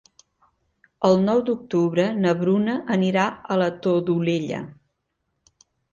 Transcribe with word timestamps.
El 1.09 1.17
nou 1.25 1.41
d'octubre 1.49 2.05
na 2.23 2.33
Bruna 2.41 2.77
anirà 2.97 3.27
a 3.57 3.61
la 3.65 3.69
Todolella. 3.85 4.63